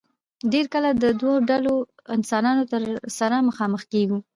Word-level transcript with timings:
ډېر 0.51 0.65
کله 0.73 0.89
د 1.03 1.05
دو 1.21 1.31
ډلو 1.49 1.75
انسانانو 2.15 2.63
سره 3.17 3.35
مخامخ 3.49 3.81
کيږو 3.93 4.17